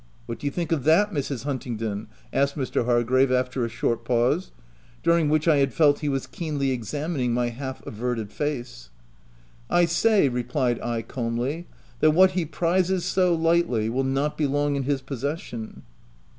[0.25, 1.43] —What do you think of that, Mrs.
[1.43, 2.85] Huntingdon?" asked Mr.
[2.85, 4.51] Hargrave, after a short pause,
[5.03, 8.89] during which I had felt he was keenly examining my half averted face."
[9.79, 11.67] I say," replied J, calmly,"
[11.99, 15.83] that what he prizes so lightly, will not be long in his pos session."